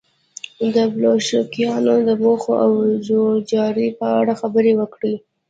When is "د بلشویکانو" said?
0.75-1.93